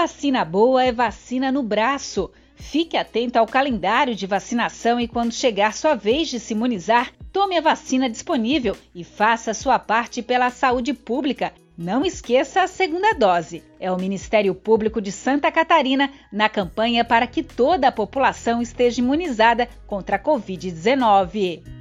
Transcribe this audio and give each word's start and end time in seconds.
Vacina 0.00 0.44
boa 0.44 0.84
é 0.84 0.92
vacina 0.92 1.50
no 1.50 1.60
braço. 1.60 2.30
Fique 2.54 2.96
atento 2.96 3.36
ao 3.36 3.48
calendário 3.48 4.14
de 4.14 4.28
vacinação 4.28 5.00
e 5.00 5.08
quando 5.08 5.32
chegar 5.32 5.74
sua 5.74 5.96
vez 5.96 6.28
de 6.28 6.38
se 6.38 6.54
imunizar, 6.54 7.12
tome 7.32 7.58
a 7.58 7.60
vacina 7.60 8.08
disponível 8.08 8.76
e 8.94 9.02
faça 9.02 9.52
sua 9.52 9.76
parte 9.76 10.22
pela 10.22 10.50
saúde 10.50 10.94
pública. 10.94 11.52
Não 11.76 12.04
esqueça 12.04 12.62
a 12.62 12.68
segunda 12.68 13.12
dose. 13.12 13.60
É 13.80 13.90
o 13.90 13.98
Ministério 13.98 14.54
Público 14.54 15.00
de 15.00 15.10
Santa 15.10 15.50
Catarina 15.50 16.08
na 16.32 16.48
campanha 16.48 17.04
para 17.04 17.26
que 17.26 17.42
toda 17.42 17.88
a 17.88 17.92
população 17.92 18.62
esteja 18.62 19.00
imunizada 19.00 19.68
contra 19.84 20.14
a 20.14 20.22
Covid-19. 20.22 21.77